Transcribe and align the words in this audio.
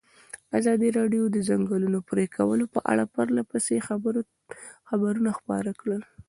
ازادي 0.59 0.89
راډیو 0.99 1.23
د 1.29 1.31
د 1.35 1.37
ځنګلونو 1.49 1.99
پرېکول 2.09 2.59
په 2.73 2.79
اړه 2.91 3.03
پرله 3.13 3.41
پسې 3.51 3.75
خبرونه 4.89 5.29
خپاره 5.39 5.71
کړي. 5.81 5.97